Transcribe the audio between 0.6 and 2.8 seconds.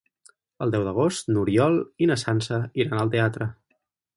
El deu d'agost n'Oriol i na Sança